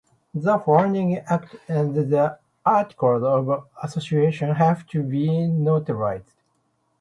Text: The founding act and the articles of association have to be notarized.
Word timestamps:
The 0.33 0.57
founding 0.57 1.17
act 1.19 1.57
and 1.67 1.93
the 1.95 2.39
articles 2.65 3.21
of 3.21 3.67
association 3.83 4.55
have 4.55 4.87
to 4.87 5.03
be 5.03 5.27
notarized. 5.27 6.33